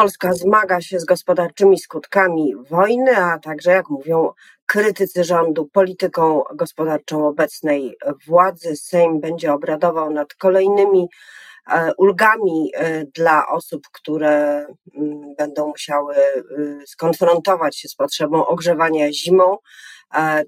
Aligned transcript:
Polska 0.00 0.32
zmaga 0.32 0.80
się 0.80 1.00
z 1.00 1.04
gospodarczymi 1.04 1.78
skutkami 1.78 2.54
wojny, 2.70 3.16
a 3.16 3.38
także, 3.38 3.70
jak 3.70 3.88
mówią 3.90 4.32
krytycy 4.66 5.24
rządu, 5.24 5.68
polityką 5.72 6.42
gospodarczą 6.54 7.26
obecnej 7.26 7.96
władzy. 8.26 8.76
Sejm 8.76 9.20
będzie 9.20 9.52
obradował 9.52 10.10
nad 10.10 10.34
kolejnymi 10.34 11.08
e, 11.72 11.92
ulgami 11.98 12.70
e, 12.74 13.04
dla 13.04 13.48
osób, 13.48 13.82
które 13.92 14.66
mm, 14.96 15.34
będą 15.38 15.66
musiały 15.66 16.14
skonfrontować 16.86 17.76
się 17.76 17.88
z 17.88 17.94
potrzebą 17.94 18.46
ogrzewania 18.46 19.12
zimą. 19.12 19.56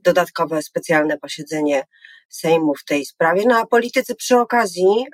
Dodatkowe 0.02 0.62
specjalne 0.62 1.18
posiedzenie 1.18 1.86
Sejmu 2.28 2.74
w 2.74 2.84
tej 2.84 3.04
sprawie. 3.04 3.42
No 3.46 3.58
a 3.58 3.66
politycy 3.66 4.14
przy 4.14 4.36
okazji 4.38 5.06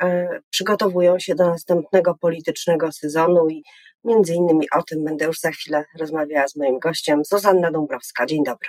przygotowują 0.51 1.19
się 1.19 1.35
do 1.35 1.47
następnego 1.47 2.15
politycznego 2.15 2.93
sezonu 2.93 3.49
i 3.49 3.65
Między 4.09 4.35
innymi 4.35 4.71
o 4.71 4.83
tym 4.83 5.05
będę 5.05 5.25
już 5.25 5.41
za 5.41 5.51
chwilę 5.51 5.85
rozmawiała 5.99 6.49
z 6.49 6.57
moim 6.57 6.79
gościem, 6.79 7.25
Zuzanna 7.25 7.71
Dąbrowska. 7.71 8.27
Dzień 8.27 8.45
dobry. 8.45 8.69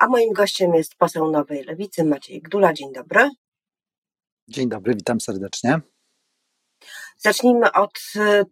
A 0.00 0.06
moim 0.06 0.32
gościem 0.32 0.74
jest 0.74 0.94
poseł 0.94 1.30
Nowej 1.30 1.64
Lewicy 1.64 2.04
Maciej 2.04 2.42
Gdula. 2.42 2.72
Dzień 2.72 2.92
dobry. 2.92 3.28
Dzień 4.48 4.68
dobry, 4.68 4.94
witam 4.94 5.20
serdecznie. 5.20 5.80
Zacznijmy 7.18 7.72
od 7.72 8.00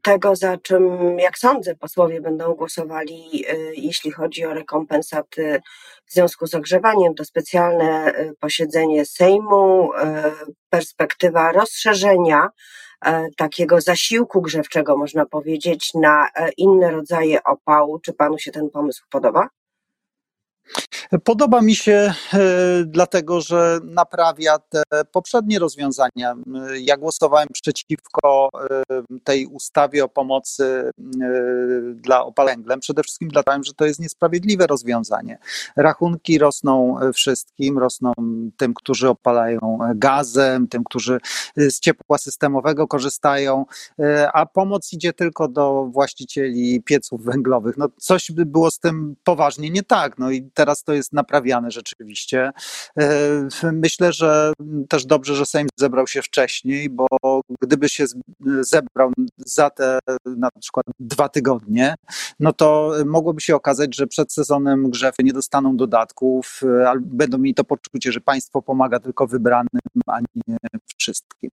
tego, 0.02 0.36
za 0.36 0.56
czym, 0.56 1.18
jak 1.18 1.38
sądzę, 1.38 1.74
posłowie 1.74 2.20
będą 2.20 2.54
głosowali, 2.54 3.44
y, 3.50 3.74
jeśli 3.76 4.10
chodzi 4.10 4.44
o 4.44 4.54
rekompensaty 4.54 5.60
w 6.06 6.12
związku 6.12 6.46
z 6.46 6.54
ogrzewaniem. 6.54 7.14
To 7.14 7.24
specjalne 7.24 8.12
y, 8.18 8.34
posiedzenie 8.40 9.06
Sejmu, 9.06 9.90
perspektywa 10.70 11.52
rozszerzenia 11.52 12.48
E, 12.48 12.87
takiego 13.36 13.80
zasiłku 13.80 14.42
grzewczego, 14.42 14.96
można 14.96 15.26
powiedzieć, 15.26 15.94
na 15.94 16.28
e, 16.34 16.50
inne 16.56 16.90
rodzaje 16.90 17.42
opału. 17.44 17.98
Czy 17.98 18.12
panu 18.12 18.38
się 18.38 18.52
ten 18.52 18.70
pomysł 18.70 19.04
podoba? 19.10 19.48
Podoba 21.24 21.62
mi 21.62 21.74
się 21.74 22.14
e, 22.32 22.38
dlatego, 22.84 23.40
że 23.40 23.78
naprawia 23.84 24.58
te 24.58 24.82
poprzednie 25.12 25.58
rozwiązania. 25.58 26.34
Ja 26.80 26.96
głosowałem 26.96 27.48
przeciwko 27.52 28.48
e, 28.54 28.82
tej 29.24 29.46
ustawie 29.46 30.04
o 30.04 30.08
pomocy 30.08 30.64
e, 30.64 30.90
dla 31.94 32.24
opalęglem, 32.24 32.80
przede 32.80 33.02
wszystkim 33.02 33.28
dlatego, 33.28 33.64
że 33.64 33.72
to 33.72 33.86
jest 33.86 34.00
niesprawiedliwe 34.00 34.66
rozwiązanie. 34.66 35.38
Rachunki 35.76 36.38
rosną 36.38 36.96
wszystkim, 37.14 37.78
rosną 37.78 38.12
tym, 38.56 38.74
którzy 38.74 39.08
opalają 39.08 39.78
gazem, 39.94 40.68
tym, 40.68 40.84
którzy 40.84 41.20
z 41.56 41.80
ciepła 41.80 42.18
systemowego 42.18 42.86
korzystają, 42.86 43.64
a 44.32 44.46
pomoc 44.46 44.92
idzie 44.92 45.12
tylko 45.12 45.48
do 45.48 45.84
właścicieli 45.84 46.82
pieców 46.82 47.24
węglowych. 47.24 47.76
No 47.76 47.88
coś 47.98 48.30
by 48.30 48.46
było 48.46 48.70
z 48.70 48.78
tym 48.78 49.16
poważnie 49.24 49.70
nie 49.70 49.82
tak. 49.82 50.18
No 50.18 50.30
i 50.30 50.50
teraz 50.54 50.84
to 50.84 50.92
jest 50.92 50.97
naprawiane 51.12 51.70
rzeczywiście. 51.70 52.50
E, 53.00 53.48
myślę, 53.72 54.12
że 54.12 54.52
też 54.88 55.06
dobrze, 55.06 55.34
że 55.34 55.46
Sejm 55.46 55.68
zebrał 55.76 56.06
się 56.06 56.22
wcześniej, 56.22 56.90
bo 56.90 57.06
gdyby 57.60 57.88
się 57.88 58.04
zebrał 58.60 59.12
za 59.36 59.70
te 59.70 59.98
na 60.24 60.48
przykład 60.60 60.86
dwa 61.00 61.28
tygodnie, 61.28 61.94
no 62.40 62.52
to 62.52 62.92
mogłoby 63.06 63.40
się 63.40 63.56
okazać, 63.56 63.96
że 63.96 64.06
przed 64.06 64.32
sezonem 64.32 64.90
grzewy 64.90 65.16
nie 65.24 65.32
dostaną 65.32 65.76
dodatków, 65.76 66.60
e, 66.82 66.88
albo 66.88 67.06
będą 67.10 67.38
mieli 67.38 67.54
to 67.54 67.64
poczucie, 67.64 68.12
że 68.12 68.20
państwo 68.20 68.62
pomaga 68.62 69.00
tylko 69.00 69.26
wybranym, 69.26 69.80
a 70.06 70.20
nie 70.20 70.56
wszystkim. 70.96 71.50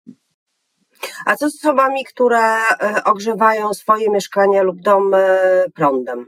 A 1.25 1.35
co 1.35 1.49
z 1.49 1.55
osobami, 1.55 2.05
które 2.05 2.39
e, 2.39 3.03
ogrzewają 3.03 3.73
swoje 3.73 4.09
mieszkania 4.09 4.63
lub 4.63 4.81
dom 4.81 5.11
prądem? 5.73 6.25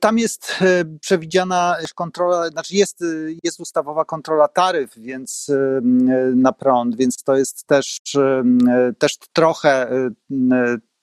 Tam 0.00 0.18
jest 0.18 0.54
e, 0.60 0.84
przewidziana 1.00 1.76
kontrola, 1.94 2.48
znaczy 2.48 2.76
jest, 2.76 3.04
jest 3.44 3.60
ustawowa 3.60 4.04
kontrola 4.04 4.48
taryf, 4.48 4.90
więc 4.96 5.48
e, 5.48 5.80
na 6.36 6.52
prąd, 6.52 6.96
więc 6.96 7.22
to 7.22 7.36
jest 7.36 7.66
też, 7.66 8.00
też 8.98 9.18
trochę 9.32 9.90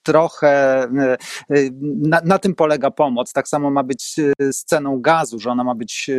trochę 0.08 0.82
e, 0.82 1.16
e, 1.50 1.56
na, 1.82 2.20
na, 2.24 2.38
tym 2.38 2.54
polega 2.54 2.90
pomoc. 2.90 3.32
Tak 3.32 3.48
samo 3.48 3.70
ma 3.70 3.82
być 3.82 4.16
e, 4.18 4.52
z 4.52 4.64
ceną 4.64 5.00
gazu, 5.00 5.38
że 5.38 5.50
ona 5.50 5.64
ma 5.64 5.74
być, 5.74 6.10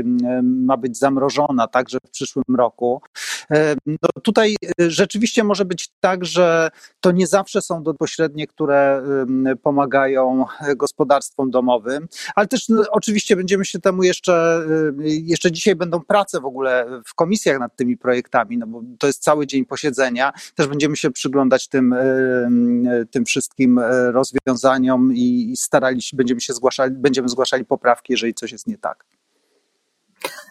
ma 0.44 0.78
być 0.78 0.98
zamrożona 0.98 1.68
także 1.68 1.98
w 2.06 2.10
przyszłym 2.10 2.56
roku. 2.58 3.02
No 3.86 4.22
tutaj 4.24 4.56
rzeczywiście 4.78 5.44
może 5.44 5.66
być 5.66 5.90
tak, 6.00 6.26
że 6.26 6.70
to 7.00 7.12
nie 7.12 7.28
zawsze 7.28 7.62
są 7.62 7.84
bezpośrednie, 7.84 8.48
które 8.48 9.04
pomagają 9.64 10.46
gospodarstwom 10.76 11.52
domowym, 11.52 12.08
ale 12.36 12.48
też 12.48 12.70
no, 12.70 12.84
oczywiście 12.92 13.36
będziemy 13.36 13.66
się 13.66 13.80
temu 13.80 14.04
jeszcze, 14.04 14.66
jeszcze 15.04 15.52
dzisiaj 15.52 15.76
będą 15.76 16.00
prace 16.00 16.40
w 16.40 16.46
ogóle 16.46 17.02
w 17.06 17.16
komisjach 17.16 17.60
nad 17.60 17.76
tymi 17.76 17.98
projektami, 17.98 18.58
no 18.58 18.68
bo 18.68 18.82
to 19.00 19.08
jest 19.08 19.24
cały 19.24 19.48
dzień 19.48 19.66
posiedzenia. 19.66 20.34
Też 20.56 20.68
będziemy 20.68 20.96
się 20.96 21.12
przyglądać 21.12 21.68
tym, 21.68 21.96
tym 23.12 23.26
wszystkim 23.26 23.79
E, 23.80 24.12
rozwiązaniom 24.12 25.14
i 25.14 25.54
starali 25.58 26.02
się, 26.02 26.18
będziemy 26.18 26.42
się 26.42 26.54
zgłaszali, 26.54 26.96
będziemy 26.96 27.30
zgłaszali 27.30 27.66
poprawki, 27.66 28.14
jeżeli 28.14 28.34
coś 28.34 28.52
jest 28.52 28.68
nie 28.68 28.78
tak. 28.78 29.06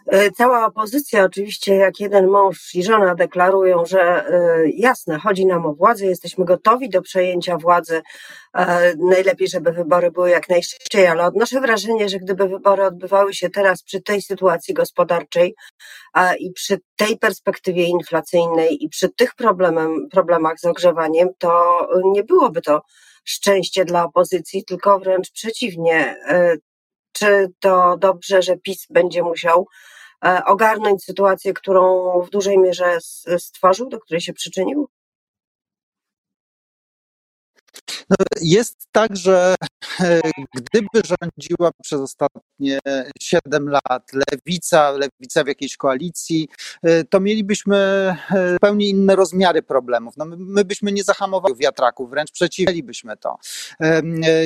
E, 0.07 0.31
cała 0.31 0.67
opozycja, 0.67 1.25
oczywiście, 1.25 1.75
jak 1.75 2.01
jeden 2.01 2.27
mąż 2.27 2.75
i 2.75 2.83
żona 2.83 3.15
deklarują, 3.15 3.87
że 3.87 4.01
e, 4.01 4.69
jasne, 4.69 5.19
chodzi 5.19 5.47
nam 5.47 5.67
o 5.67 5.75
władzę, 5.75 6.07
jesteśmy 6.07 6.45
gotowi 6.45 6.89
do 6.91 7.03
przejęcia 7.03 7.57
władzy. 7.57 8.03
Najlepiej, 8.99 9.49
żeby 9.49 9.73
wybory 9.73 10.11
były 10.11 10.31
jak 10.31 10.49
najszybciej, 10.49 11.07
ale 11.07 11.25
odnoszę 11.25 11.61
wrażenie, 11.61 12.09
że 12.09 12.19
gdyby 12.19 12.49
wybory 12.49 12.85
odbywały 12.85 13.35
się 13.35 13.51
teraz 13.51 13.83
przy 13.83 14.03
tej 14.03 14.23
sytuacji 14.23 14.75
gospodarczej 14.75 15.55
i 16.39 16.53
przy 16.53 16.81
tej 16.97 17.19
perspektywie 17.19 17.85
inflacyjnej 17.85 18.85
i 18.85 18.89
przy 18.89 19.09
tych 19.09 19.35
problemem, 19.35 20.09
problemach 20.11 20.61
z 20.61 20.65
ogrzewaniem, 20.65 21.29
to 21.39 21.79
nie 22.13 22.25
byłoby 22.25 22.63
to 22.63 22.83
szczęście 23.29 23.85
dla 23.85 24.05
opozycji, 24.05 24.65
tylko 24.65 24.99
wręcz 24.99 25.31
przeciwnie. 25.31 26.17
E, 26.29 26.57
czy 27.13 27.49
to 27.61 27.97
dobrze, 27.97 28.43
że 28.43 28.57
PiS 28.57 28.87
będzie 28.91 29.23
musiał 29.23 29.67
e, 30.25 30.45
ogarnąć 30.45 31.05
sytuację, 31.05 31.53
którą 31.53 32.13
w 32.21 32.31
dużej 32.31 32.59
mierze 32.59 32.99
stworzył, 33.39 33.89
do 33.89 34.01
której 34.01 34.21
się 34.21 34.33
przyczynił? 34.33 34.89
No, 38.11 38.17
jest 38.43 38.89
tak, 38.93 39.17
że 39.17 39.55
e, 40.01 40.21
gdyby 40.55 40.89
rządziła 41.05 41.71
przez 41.83 42.01
ostatnie 42.01 42.79
7 43.21 43.69
lat 43.69 44.11
lewica, 44.13 44.91
lewica 44.91 45.45
w 45.45 45.47
jakiejś 45.47 45.77
koalicji, 45.77 46.49
e, 46.83 47.05
to 47.05 47.21
mielibyśmy 47.21 47.77
e, 47.77 48.53
zupełnie 48.53 48.89
inne 48.89 49.17
rozmiary 49.17 49.63
problemów. 49.63 50.17
No, 50.17 50.25
my 50.39 50.65
byśmy 50.65 50.93
nie 50.93 51.05
zahamowali 51.05 51.55
wiatraków, 51.57 52.11
wręcz 52.11 52.31
przeciwlibyśmy 52.33 53.17
to. 53.17 53.37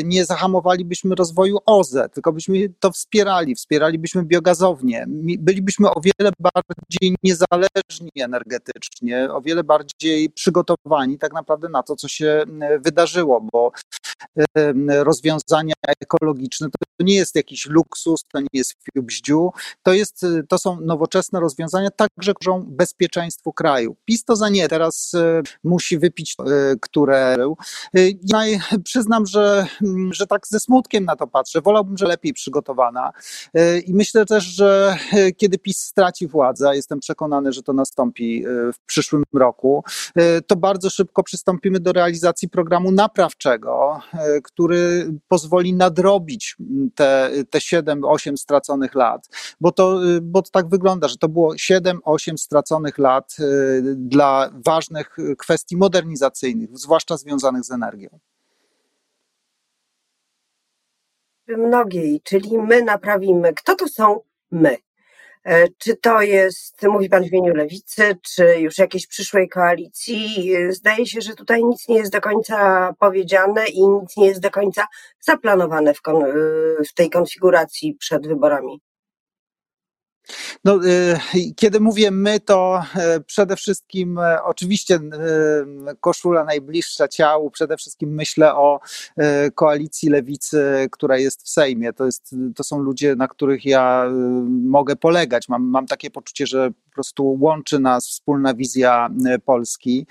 Nie 0.05 0.25
zahamowalibyśmy 0.25 1.15
rozwoju 1.15 1.59
OZE, 1.67 2.09
tylko 2.09 2.33
byśmy 2.33 2.69
to 2.81 2.91
wspierali, 2.91 3.55
wspieralibyśmy 3.55 4.25
biogazownie. 4.25 5.07
Bylibyśmy 5.39 5.91
o 5.91 6.01
wiele 6.01 6.33
bardziej 6.39 7.17
niezależni 7.23 8.11
energetycznie, 8.21 9.29
o 9.33 9.41
wiele 9.41 9.65
bardziej 9.65 10.31
przygotowani 10.31 11.19
tak 11.19 11.33
naprawdę 11.33 11.69
na 11.69 11.83
to, 11.83 11.97
co 11.97 12.09
się 12.09 12.45
wydarzyło, 12.81 13.41
bo 13.53 13.73
rozwiązania 14.89 15.75
ekologiczne 16.01 16.69
to 16.71 17.05
nie 17.05 17.15
jest 17.15 17.35
jakiś 17.35 17.67
luksus, 17.67 18.25
to 18.33 18.41
nie 18.41 18.47
jest 18.53 18.75
bździu, 18.97 19.51
to, 19.83 19.93
jest, 19.93 20.27
to 20.49 20.59
są 20.59 20.81
nowoczesne 20.81 21.41
rozwiązania, 21.41 21.91
także 21.91 22.33
służą 22.43 22.65
bezpieczeństwu 22.69 23.53
kraju. 23.53 23.97
PiS 24.05 24.25
to 24.25 24.37
za 24.37 24.49
nie, 24.49 24.69
teraz 24.69 25.15
e, 25.15 25.43
musi 25.65 25.99
wypić, 25.99 26.37
e, 26.41 26.77
które. 26.81 27.37
E, 27.95 28.01
ja 28.23 28.59
przyznam, 28.85 29.27
że, 29.27 29.67
mm, 29.83 30.13
że 30.13 30.27
tak 30.27 30.47
ze 30.47 30.61
smutkiem 30.61 31.05
na 31.05 31.17
to 31.17 31.27
patrzę. 31.27 31.61
Wolałbym, 31.61 31.99
że 31.99 32.07
lepiej 32.07 32.33
przygotowana. 32.33 33.13
I 33.87 33.95
myślę 33.95 34.27
też, 34.27 34.45
że 34.45 34.97
kiedy 35.37 35.59
PiS 35.59 35.79
straci 35.79 36.27
władzę, 36.27 36.77
jestem 36.77 37.01
przekonany, 37.01 37.53
że 37.53 37.63
to 37.63 37.73
nastąpi 37.73 38.45
w 38.75 38.87
przyszłym 38.87 39.23
roku, 39.35 39.85
to 40.47 40.57
bardzo 40.57 40.91
szybko 40.91 41.23
przystąpimy 41.23 41.81
do 41.81 41.93
realizacji 41.93 42.49
programu 42.49 42.93
naprawczego 42.93 43.42
E, 43.47 44.41
który 44.43 45.13
pozwoli 45.29 45.75
nadrobić 45.75 46.57
te, 46.95 47.31
te 47.51 47.59
7-8 47.59 48.37
straconych 48.37 48.95
lat, 48.95 49.29
bo 49.61 49.73
to, 49.73 50.05
e, 50.17 50.21
bo 50.21 50.43
to 50.43 50.51
tak 50.51 50.69
wygląda, 50.69 51.09
że 51.09 51.17
to 51.17 51.29
było 51.29 51.55
7-8 51.55 52.37
straconych 52.37 52.99
lat 52.99 53.37
e, 53.41 53.45
dla 53.97 54.51
ważnych 54.67 55.17
kwestii 55.39 55.77
modernizacyjnych, 55.77 56.79
zwłaszcza 56.79 57.17
związanych 57.17 57.65
z 57.65 57.71
energią. 57.71 58.19
Mnogiej, 61.49 62.21
czyli 62.25 62.59
my 62.59 62.83
naprawimy. 62.83 63.55
Kto 63.55 63.75
to 63.75 63.89
są 63.89 64.21
my? 64.51 64.77
E, 65.45 65.69
czy 65.79 65.97
to 65.97 66.23
jest, 66.23 66.83
mówi 66.83 67.09
Pan 67.09 67.25
w 67.25 67.33
imieniu 67.33 67.55
Lewicy, 67.55 68.17
czy 68.23 68.61
już 68.61 68.79
jakiejś 68.79 69.07
przyszłej 69.07 69.49
koalicji? 69.49 70.55
E, 70.55 70.73
zdaje 70.73 71.07
się, 71.07 71.21
że 71.21 71.35
tutaj 71.35 71.65
nic 71.65 71.89
nie 71.89 71.97
jest 71.97 72.13
do 72.13 72.21
końca 72.21 72.91
powiedziane 72.99 73.67
i 73.67 73.89
nic 73.89 74.17
nie 74.17 74.27
jest 74.27 74.41
do 74.41 74.51
końca 74.51 74.87
zaplanowane 75.21 75.95
w, 75.95 76.01
w 76.89 76.95
tej 76.95 77.11
konfiguracji 77.11 77.95
przed 77.95 78.27
wyborami. 78.27 78.81
No, 80.65 80.81
y, 80.87 81.55
kiedy 81.57 81.81
mówię 81.81 82.11
my, 82.11 82.41
to 82.41 82.83
e, 82.97 83.21
przede 83.21 83.57
wszystkim 83.57 84.19
e, 84.19 84.43
oczywiście 84.43 85.01
koszula 86.01 86.45
najbliższa 86.45 87.09
ciału, 87.09 87.51
przede 87.51 87.77
wszystkim 87.77 88.15
myślę 88.15 88.55
o 88.55 88.81
koalicji 89.55 90.09
lewicy, 90.09 90.89
która 90.93 91.19
jest 91.19 91.43
w 91.43 91.49
Sejmie. 91.49 91.93
To, 91.93 92.07
jest, 92.07 92.35
to 92.57 92.65
są 92.65 92.79
ludzie, 92.79 93.17
na 93.17 93.29
których 93.29 93.65
ja 93.65 94.11
mogę 94.49 94.97
polegać. 94.97 95.49
Mam, 95.49 95.63
mam 95.63 95.87
takie 95.87 96.11
poczucie, 96.11 96.47
że 96.47 96.71
po 96.71 96.91
prostu 96.95 97.39
łączy 97.41 97.79
nas 97.79 98.09
wspólna 98.09 98.55
wizja 98.55 99.09
Polski 99.45 100.07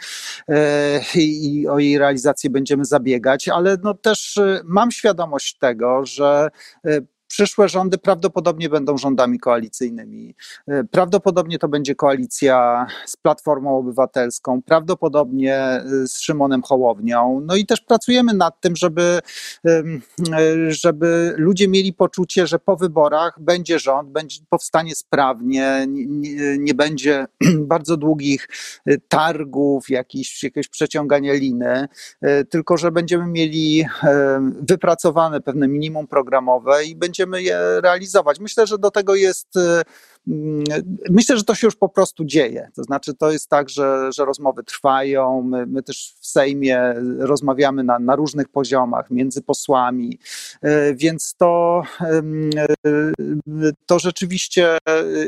i 1.15 1.67
o 1.67 1.79
jej 1.79 1.97
realizację 1.97 2.49
będziemy 2.49 2.85
zabiegać, 2.85 3.47
ale 3.47 3.77
no 3.83 3.93
też 3.93 4.39
mam 4.63 4.91
świadomość 4.91 5.57
tego, 5.57 6.05
że 6.05 6.49
przyszłe 7.31 7.69
rządy 7.69 7.97
prawdopodobnie 7.97 8.69
będą 8.69 8.97
rządami 8.97 9.39
koalicyjnymi. 9.39 10.35
E, 10.67 10.83
prawdopodobnie 10.83 11.59
to 11.59 11.67
będzie 11.67 11.95
koalicja 11.95 12.87
z 13.05 13.17
Platformą 13.17 13.77
Obywatelską, 13.77 14.61
prawdopodobnie 14.61 15.55
e, 15.55 15.83
z 16.07 16.19
Szymonem 16.19 16.61
Hołownią. 16.61 17.41
No 17.45 17.55
i 17.55 17.65
też 17.65 17.81
pracujemy 17.81 18.33
nad 18.33 18.61
tym, 18.61 18.75
żeby, 18.75 19.19
e, 19.65 19.83
żeby 20.67 21.33
ludzie 21.37 21.67
mieli 21.67 21.93
poczucie, 21.93 22.47
że 22.47 22.59
po 22.59 22.77
wyborach 22.77 23.39
będzie 23.39 23.79
rząd, 23.79 24.09
będzie 24.09 24.39
powstanie 24.49 24.95
sprawnie, 24.95 25.85
nie, 25.87 26.57
nie 26.57 26.73
będzie 26.73 27.25
bardzo 27.73 27.97
długich 27.97 28.47
targów, 29.07 29.89
jakiś, 29.89 30.43
jakiegoś 30.43 30.67
przeciągania 30.67 31.33
liny, 31.33 31.87
tylko 32.49 32.77
że 32.77 32.91
będziemy 32.91 33.27
mieli 33.27 33.85
wypracowane 34.61 35.41
pewne 35.41 35.67
minimum 35.67 36.07
programowe 36.07 36.85
i 36.85 36.95
będzie 36.95 37.20
będziemy 37.25 37.43
je 37.43 37.81
realizować. 37.81 38.39
Myślę, 38.39 38.67
że 38.67 38.77
do 38.77 38.91
tego 38.91 39.15
jest, 39.15 39.55
y, 39.55 39.81
mm, 40.27 40.63
myślę, 41.09 41.37
że 41.37 41.43
to 41.43 41.55
się 41.55 41.67
już 41.67 41.75
po 41.75 41.89
prostu 41.89 42.25
dzieje. 42.25 42.69
To 42.75 42.83
znaczy, 42.83 43.13
to 43.13 43.31
jest 43.31 43.49
tak, 43.49 43.69
że, 43.69 44.09
że 44.13 44.25
rozmowy 44.25 44.63
trwają. 44.63 45.41
My, 45.41 45.65
my 45.67 45.83
też 45.83 46.15
w 46.19 46.27
Sejmie 46.27 46.93
rozmawiamy 47.19 47.83
na, 47.83 47.99
na 47.99 48.15
różnych 48.15 48.49
poziomach, 48.49 49.11
między 49.11 49.41
posłami, 49.41 50.19
y, 50.65 50.95
więc 50.95 51.35
to, 51.37 51.81
y, 53.57 53.71
to 53.85 53.99
rzeczywiście 53.99 54.77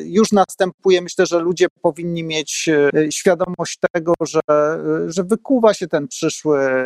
już 0.05 0.31
następuje. 0.31 1.01
Myślę, 1.01 1.25
że 1.25 1.39
ludzie 1.39 1.67
powinni 1.81 2.23
mieć 2.23 2.69
świadomość 3.09 3.79
tego, 3.93 4.13
że, 4.21 4.39
że 5.07 5.23
wykuwa 5.23 5.73
się 5.73 5.87
ten 5.87 6.07
przyszły 6.07 6.85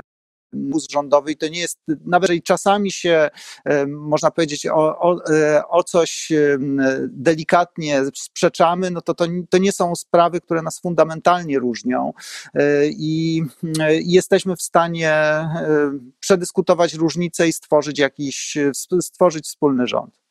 mus 0.53 0.87
rządowy 0.91 1.31
i 1.31 1.37
to 1.37 1.47
nie 1.47 1.59
jest, 1.59 1.79
nawet 2.05 2.29
jeżeli 2.29 2.43
czasami 2.43 2.91
się, 2.91 3.29
e, 3.65 3.87
można 3.87 4.31
powiedzieć, 4.31 4.67
o, 4.67 4.99
o, 4.99 5.25
e, 5.33 5.67
o 5.67 5.83
coś 5.83 6.31
e, 6.31 6.57
delikatnie 7.09 8.01
sprzeczamy, 8.15 8.91
no 8.91 9.01
to, 9.01 9.13
to 9.13 9.25
to 9.49 9.57
nie 9.57 9.71
są 9.71 9.95
sprawy, 9.95 10.41
które 10.41 10.61
nas 10.61 10.79
fundamentalnie 10.79 11.59
różnią 11.59 12.13
i 12.89 13.43
jesteśmy 14.05 14.55
w 14.55 14.61
stanie 14.61 15.13
przedyskutować 16.19 16.93
różnice 16.93 17.47
i 17.47 17.53
stworzyć 17.53 17.99
jakiś, 17.99 18.57
stworzyć 19.01 19.45
wspólny 19.45 19.87
rząd 19.87 20.26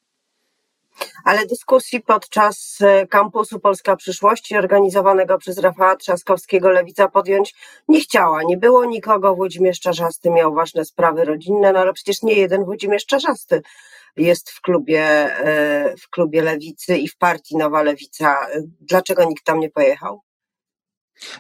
ale 1.25 1.47
dyskusji 1.47 2.01
podczas 2.01 2.79
e, 2.81 3.07
kampusu 3.07 3.61
Polska 3.61 3.97
Przyszłości 3.97 4.57
organizowanego 4.57 5.39
przez 5.39 5.59
Rafała 5.59 5.97
Trzaskowskiego 5.97 6.71
Lewica 6.71 7.09
podjąć 7.09 7.55
nie 7.89 8.01
chciała. 8.01 8.43
Nie 8.43 8.57
było 8.57 8.85
nikogo, 8.85 9.35
Włodzimierz 9.35 9.81
Czarzasty 9.81 10.31
miał 10.31 10.55
ważne 10.55 10.85
sprawy 10.85 11.25
rodzinne, 11.25 11.73
no 11.73 11.79
ale 11.79 11.93
przecież 11.93 12.23
nie 12.23 12.35
jeden 12.35 12.65
Włodzimierz 12.65 13.07
Czarzasty 13.07 13.63
jest 14.17 14.51
w 14.51 14.61
klubie, 14.61 15.03
e, 15.05 15.95
w 15.97 16.11
klubie 16.11 16.43
Lewicy 16.43 16.97
i 16.97 17.09
w 17.09 17.17
partii 17.17 17.57
Nowa 17.57 17.83
Lewica. 17.83 18.47
Dlaczego 18.81 19.25
nikt 19.25 19.45
tam 19.45 19.61
nie 19.61 19.71
pojechał? 19.71 20.21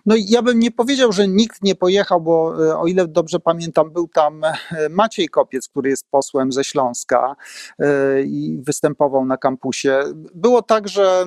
No 0.06 0.14
ja 0.18 0.42
bym 0.42 0.58
nie 0.58 0.70
powiedział, 0.70 1.12
że 1.12 1.28
nikt 1.28 1.62
nie 1.62 1.74
pojechał, 1.74 2.20
bo 2.20 2.66
e, 2.68 2.78
o 2.78 2.86
ile 2.86 3.08
dobrze 3.08 3.40
pamiętam, 3.40 3.90
był 3.92 4.08
tam 4.08 4.44
e, 4.44 4.54
Maciej 4.90 5.28
Kopiec, 5.28 5.68
który 5.68 5.90
jest 5.90 6.06
posłem 6.10 6.52
ze 6.52 6.64
Śląska 6.64 7.36
e, 7.78 8.22
i 8.22 8.58
występował 8.62 9.26
na 9.26 9.36
kampusie. 9.36 10.02
Było 10.34 10.62
tak, 10.62 10.88
że 10.88 11.24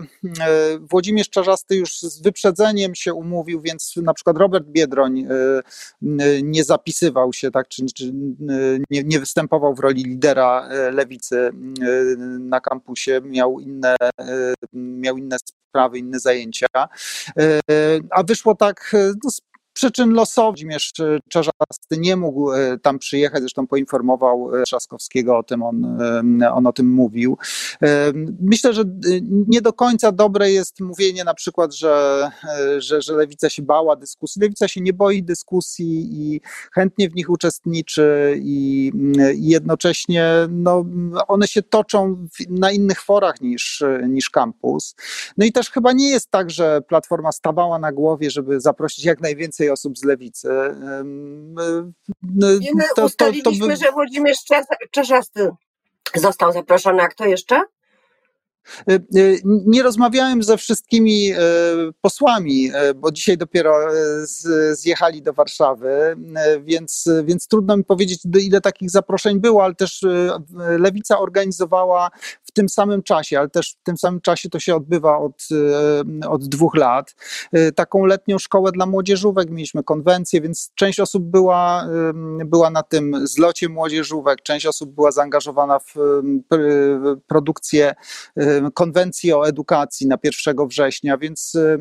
Włodzimierz 0.79 1.29
Czarzasty 1.29 1.75
już 1.75 1.99
z 1.99 2.21
wyprzedzeniem 2.21 2.95
się 2.95 3.13
umówił, 3.13 3.61
więc 3.61 3.93
na 3.97 4.13
przykład 4.13 4.37
Robert 4.37 4.67
Biedroń 4.67 5.27
nie 6.43 6.63
zapisywał 6.63 7.33
się, 7.33 7.51
tak, 7.51 7.67
czy, 7.67 7.83
nie, 8.89 9.03
nie 9.03 9.19
występował 9.19 9.75
w 9.75 9.79
roli 9.79 10.03
lidera 10.03 10.69
lewicy 10.91 11.49
na 12.39 12.61
kampusie, 12.61 13.21
miał 13.23 13.59
inne, 13.59 13.95
miał 14.73 15.17
inne 15.17 15.37
sprawy, 15.69 15.97
inne 15.97 16.19
zajęcia. 16.19 16.67
A 18.11 18.23
wyszło 18.23 18.49
wyszło 18.49 18.55
tak 18.55 18.91
e, 18.93 19.13
no, 19.23 19.29
przyczyn 19.73 20.13
losowych 20.13 20.59
Włodzimierz 20.59 20.93
Czarzasty 21.29 21.97
nie 21.97 22.15
mógł 22.15 22.51
e, 22.51 22.77
tam 22.77 22.99
przyjechać, 22.99 23.41
zresztą 23.41 23.67
poinformował 23.67 24.55
e, 24.55 24.63
Trzaskowskiego 24.63 25.37
o 25.37 25.43
tym, 25.43 25.63
on, 25.63 26.01
e, 26.41 26.53
on 26.53 26.67
o 26.67 26.73
tym 26.73 26.89
mówił. 26.93 27.37
Myślę, 28.41 28.73
że 28.73 28.83
nie 29.47 29.61
do 29.61 29.73
końca 29.73 30.11
dobre 30.11 30.51
jest 30.51 30.79
mówienie 30.79 31.23
na 31.23 31.33
przykład, 31.33 31.75
że, 31.75 32.31
że, 32.77 33.01
że 33.01 33.13
Lewica 33.13 33.49
się 33.49 33.61
bała 33.61 33.95
dyskusji. 33.95 34.41
Lewica 34.41 34.67
się 34.67 34.81
nie 34.81 34.93
boi 34.93 35.23
dyskusji 35.23 36.09
i 36.11 36.41
chętnie 36.73 37.09
w 37.09 37.15
nich 37.15 37.29
uczestniczy 37.29 38.39
i, 38.41 38.91
i 39.35 39.49
jednocześnie 39.49 40.33
no, 40.49 40.85
one 41.27 41.47
się 41.47 41.61
toczą 41.61 42.27
na 42.49 42.71
innych 42.71 43.01
forach 43.01 43.41
niż, 43.41 43.83
niż 44.07 44.29
kampus. 44.29 44.95
No 45.37 45.45
i 45.45 45.51
też 45.51 45.71
chyba 45.71 45.91
nie 45.91 46.09
jest 46.09 46.31
tak, 46.31 46.49
że 46.49 46.81
Platforma 46.81 47.31
stawała 47.31 47.79
na 47.79 47.91
głowie, 47.91 48.31
żeby 48.31 48.61
zaprosić 48.61 49.05
jak 49.05 49.21
najwięcej 49.21 49.68
osób 49.71 49.97
z 49.97 50.03
lewicy. 50.03 50.49
My 51.53 51.91
to, 52.95 53.05
ustaliliśmy, 53.05 53.51
to, 53.51 53.59
to 53.59 53.67
by... 53.67 53.75
że 53.75 53.91
Włodzimierz 53.91 54.37
Czarzasty 54.91 55.49
został 56.15 56.51
zaproszony, 56.51 57.01
a 57.01 57.07
kto 57.07 57.25
jeszcze? 57.25 57.61
E, 58.89 58.93
e, 58.93 58.99
nie 59.43 59.83
rozmawiałem 59.83 60.43
ze 60.43 60.57
wszystkimi 60.57 61.31
e, 61.31 61.37
posłami, 62.01 62.71
bo 62.95 63.11
dzisiaj 63.11 63.37
dopiero 63.37 63.75
zjechali 64.71 65.21
do 65.21 65.33
Warszawy, 65.33 66.15
więc, 66.63 67.09
więc 67.23 67.47
trudno 67.47 67.77
mi 67.77 67.83
powiedzieć, 67.83 68.21
ile 68.41 68.61
takich 68.61 68.89
zaproszeń 68.89 69.39
było, 69.39 69.63
ale 69.63 69.75
też 69.75 70.05
Lewica 70.79 71.19
organizowała 71.19 72.09
w 72.43 72.51
tym 72.51 72.69
samym 72.69 73.03
czasie, 73.03 73.39
ale 73.39 73.49
też 73.49 73.75
w 73.81 73.83
tym 73.83 73.97
samym 73.97 74.21
czasie 74.21 74.49
to 74.49 74.59
się 74.59 74.75
odbywa 74.75 75.17
od, 75.17 75.47
od 76.29 76.45
dwóch 76.47 76.75
lat. 76.75 77.15
Taką 77.75 78.05
letnią 78.05 78.37
szkołę 78.37 78.71
dla 78.71 78.85
młodzieżówek, 78.85 79.49
mieliśmy 79.49 79.83
konwencję, 79.83 80.41
więc 80.41 80.71
część 80.75 80.99
osób 80.99 81.23
była, 81.23 81.87
była 82.45 82.69
na 82.69 82.83
tym 82.83 83.27
zlocie 83.27 83.69
młodzieżówek, 83.69 84.41
część 84.41 84.65
osób 84.65 84.91
była 84.91 85.11
zaangażowana 85.11 85.79
w 85.79 85.93
produkcję 87.27 87.95
konwencji 88.73 89.33
o 89.33 89.47
edukacji 89.47 90.07
na 90.07 90.17
1 90.23 90.67
września, 90.67 91.17
więc 91.17 91.55
y, 91.55 91.79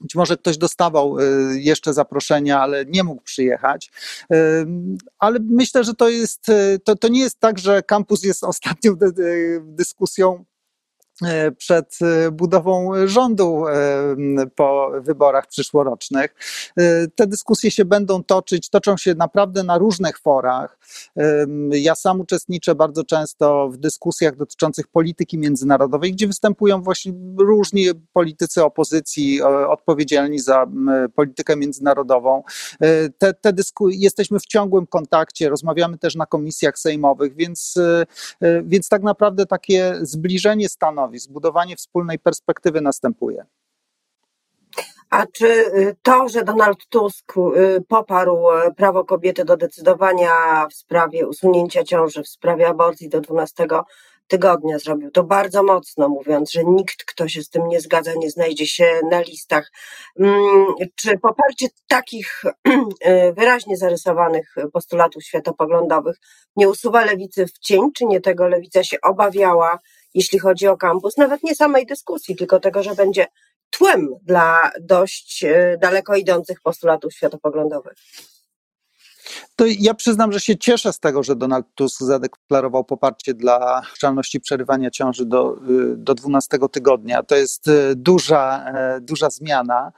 być 0.00 0.14
może 0.14 0.36
ktoś 0.36 0.58
dostawał 0.58 1.18
y, 1.18 1.60
jeszcze 1.60 1.94
zaproszenia, 1.94 2.60
ale 2.60 2.84
nie 2.86 3.04
mógł 3.04 3.22
przyjechać. 3.22 3.90
Y, 4.32 4.36
ale 5.18 5.38
myślę, 5.42 5.84
że 5.84 5.94
to 5.94 6.08
jest, 6.08 6.46
to, 6.84 6.96
to 6.96 7.08
nie 7.08 7.20
jest 7.20 7.40
tak, 7.40 7.58
że 7.58 7.82
kampus 7.82 8.22
jest 8.22 8.44
ostatnią 8.44 8.96
dyskusją 9.62 10.44
przed 11.58 11.98
e, 12.02 12.30
budową 12.30 12.90
rządu 13.06 13.64
e, 13.68 13.76
po 14.54 14.90
wyborach 15.00 15.46
przyszłorocznych. 15.46 16.34
Te 17.14 17.26
dyskusje 17.26 17.70
się 17.70 17.84
będą 17.84 18.24
toczyć, 18.24 18.70
toczą 18.70 18.96
się 18.96 19.14
naprawdę 19.14 19.62
na 19.62 19.78
różnych 19.78 20.18
forach. 20.18 20.78
Ja 21.70 21.94
sam 21.94 22.20
uczestniczę 22.20 22.74
bardzo 22.74 23.04
często 23.04 23.68
w 23.68 23.76
dyskusjach 23.76 24.36
dotyczących 24.36 24.86
polityki 24.88 25.38
międzynarodowej, 25.38 26.12
gdzie 26.12 26.26
występują 26.26 26.82
właśnie 26.82 27.12
różni 27.38 27.86
politycy 28.12 28.64
opozycji 28.64 29.42
odpowiedzialni 29.68 30.38
za 30.38 30.66
politykę 31.14 31.56
międzynarodową. 31.56 32.42
Te, 33.18 33.34
te 33.34 33.52
dysku- 33.52 33.90
jesteśmy 33.90 34.40
w 34.40 34.46
ciągłym 34.46 34.86
kontakcie, 34.86 35.48
rozmawiamy 35.48 35.98
też 35.98 36.14
na 36.14 36.26
komisjach 36.26 36.78
sejmowych, 36.78 37.36
więc, 37.36 37.74
więc 38.64 38.88
tak 38.88 39.02
naprawdę 39.02 39.46
takie 39.46 39.94
zbliżenie 40.02 40.68
stanowisk, 40.68 41.07
stanowisk, 41.08 41.30
budowanie 41.30 41.76
wspólnej 41.76 42.18
perspektywy 42.18 42.80
następuje. 42.80 43.44
A 45.10 45.26
czy 45.26 45.46
y, 45.46 45.96
to, 46.02 46.28
że 46.28 46.44
Donald 46.44 46.86
Tusk 46.88 47.34
y, 47.36 47.84
poparł 47.88 48.50
y, 48.50 48.74
prawo 48.74 49.04
kobiety 49.04 49.44
do 49.44 49.56
decydowania 49.56 50.30
w 50.70 50.74
sprawie 50.74 51.26
usunięcia 51.26 51.84
ciąży, 51.84 52.22
w 52.22 52.28
sprawie 52.28 52.68
aborcji 52.68 53.08
do 53.08 53.20
12 53.20 53.66
tygodnia 54.26 54.78
zrobił 54.78 55.10
to 55.10 55.24
bardzo 55.24 55.62
mocno, 55.62 56.08
mówiąc, 56.08 56.52
że 56.52 56.64
nikt, 56.64 57.04
kto 57.04 57.28
się 57.28 57.42
z 57.42 57.50
tym 57.50 57.68
nie 57.68 57.80
zgadza, 57.80 58.10
nie 58.16 58.30
znajdzie 58.30 58.66
się 58.66 59.00
na 59.10 59.20
listach. 59.20 59.72
Mm, 60.20 60.66
czy 60.94 61.18
poparcie 61.18 61.66
takich 61.86 62.42
wyraźnie 63.38 63.76
zarysowanych 63.76 64.54
postulatów 64.72 65.24
światopoglądowych 65.24 66.16
nie 66.56 66.68
usuwa 66.68 67.04
lewicy 67.04 67.46
w 67.46 67.58
cień, 67.58 67.92
czy 67.94 68.04
nie 68.04 68.20
tego 68.20 68.48
lewica 68.48 68.84
się 68.84 68.96
obawiała, 69.02 69.78
jeśli 70.14 70.38
chodzi 70.38 70.68
o 70.68 70.76
kampus, 70.76 71.16
nawet 71.16 71.42
nie 71.42 71.54
samej 71.54 71.86
dyskusji, 71.86 72.36
tylko 72.36 72.60
tego, 72.60 72.82
że 72.82 72.94
będzie 72.94 73.26
tłem 73.70 74.08
dla 74.22 74.70
dość 74.80 75.44
e, 75.44 75.78
daleko 75.80 76.16
idących 76.16 76.60
postulatów 76.60 77.14
światopoglądowych? 77.14 77.94
To 79.56 79.64
ja 79.66 79.94
przyznam, 79.94 80.32
że 80.32 80.40
się 80.40 80.56
cieszę 80.56 80.92
z 80.92 81.00
tego, 81.00 81.22
że 81.22 81.36
Donald 81.36 81.66
Tusk 81.74 82.02
zadeklarował 82.02 82.84
poparcie 82.84 83.34
dla 83.34 83.82
wszczalności 83.92 84.40
przerywania 84.40 84.90
ciąży 84.90 85.26
do, 85.26 85.56
y, 85.70 85.96
do 85.96 86.14
12 86.14 86.58
tygodnia. 86.72 87.22
To 87.22 87.36
jest 87.36 87.68
y, 87.68 87.96
duża, 87.96 88.64
e, 88.74 89.00
duża 89.00 89.30
zmiana 89.30 89.92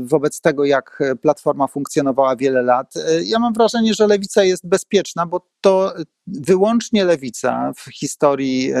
wobec 0.00 0.40
tego, 0.40 0.64
jak 0.64 1.02
Platforma 1.22 1.66
funkcjonowała 1.66 2.36
wiele 2.36 2.62
lat. 2.62 2.94
Ja 3.24 3.38
mam 3.38 3.52
wrażenie, 3.52 3.94
że 3.94 4.06
lewica 4.06 4.44
jest 4.44 4.68
bezpieczna, 4.68 5.26
bo 5.26 5.46
to 5.60 5.94
wyłącznie 6.26 7.04
lewica 7.04 7.72
w 7.76 7.90
historii 7.94 8.72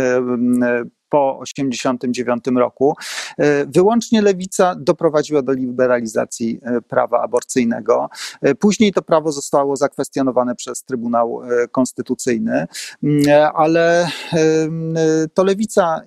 po 1.12 1.40
1989 1.44 2.44
roku. 2.60 2.94
E, 3.38 3.66
wyłącznie 3.66 4.22
lewica 4.22 4.74
doprowadziła 4.74 5.42
do 5.42 5.52
liberalizacji 5.52 6.60
e, 6.62 6.80
prawa 6.80 7.22
aborcyjnego. 7.22 8.08
E, 8.42 8.54
później 8.54 8.92
to 8.92 9.02
prawo 9.02 9.32
zostało 9.32 9.76
zakwestionowane 9.76 10.54
przez 10.54 10.84
Trybunał 10.84 11.40
Konstytucyjny, 11.72 12.66
mm, 13.02 13.50
ale 13.54 14.08
to 15.34 15.44
lewica 15.44 16.00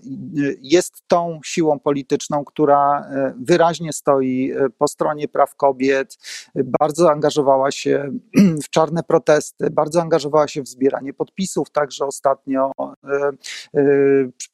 jest 0.62 1.04
tą 1.08 1.40
siłą 1.46 1.80
polityczną, 1.80 2.46
która 2.46 3.10
wyraźnie 3.40 3.94
stoi 3.94 4.54
po 4.78 4.88
stronie 4.88 5.28
praw 5.28 5.56
kobiet, 5.56 6.18
bardzo 6.56 7.12
angażowała 7.12 7.72
się 7.72 8.12
w 8.66 8.70
czarne 8.70 9.04
protesty, 9.04 9.70
bardzo 9.70 10.02
angażowała 10.02 10.48
się 10.48 10.62
w 10.62 10.68
zbieranie 10.68 11.14
podpisów, 11.14 11.70
także 11.70 12.06
ostatnio 12.06 12.72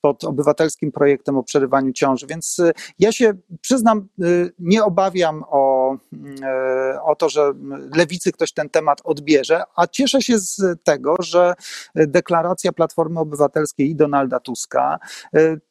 pod 0.02 0.24
obywatelstwem 0.24 0.41
obywatelskim 0.42 0.92
projektem 0.92 1.38
o 1.38 1.44
przerywaniu 1.44 1.94
ciąży. 1.94 2.28
Więc 2.28 2.60
y, 2.60 2.72
ja 3.00 3.12
się 3.12 3.34
przyznam, 3.62 4.08
y, 4.24 4.52
nie 4.60 4.84
obawiam 4.84 5.44
o, 5.48 5.81
y, 5.94 7.02
o 7.02 7.16
to, 7.16 7.30
że 7.30 7.54
lewicy 7.96 8.32
ktoś 8.32 8.52
ten 8.52 8.70
temat 8.70 9.02
odbierze, 9.04 9.64
a 9.76 9.88
cieszę 9.88 10.22
się 10.22 10.40
z 10.40 10.62
tego, 10.84 11.16
że 11.20 11.54
deklaracja 11.96 12.72
Platformy 12.72 13.20
Obywatelskiej 13.20 13.90
i 13.90 13.96
Donalda 13.96 14.40
Tuska 14.40 15.00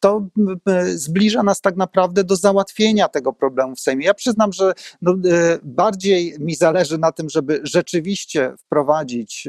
to 0.00 0.27
zbliża 0.95 1.43
nas 1.43 1.61
tak 1.61 1.77
naprawdę 1.77 2.25
do 2.25 2.37
załatwienia 2.37 3.09
tego 3.09 3.33
problemu 3.33 3.77
w 3.77 3.81
Sejmie. 3.81 4.07
Ja 4.07 4.15
przyznam, 4.15 4.53
że 4.53 4.73
no, 5.03 5.15
bardziej 5.62 6.35
mi 6.39 6.55
zależy 6.55 6.99
na 6.99 7.12
tym, 7.12 7.31
żeby 7.31 7.61
rzeczywiście 7.62 8.55
wprowadzić, 8.59 9.49